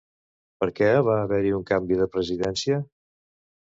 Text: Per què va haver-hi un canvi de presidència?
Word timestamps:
Per 0.63 0.69
què 0.79 0.87
va 1.09 1.19
haver-hi 1.27 1.53
un 1.61 1.69
canvi 1.71 2.03
de 2.03 2.11
presidència? 2.19 2.85